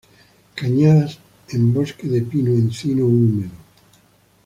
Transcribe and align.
Cañadas, 0.55 1.19
en 1.49 1.71
bosque 1.75 2.07
de 2.07 2.23
pino-encino 2.23 3.05
húmedo. 3.05 3.51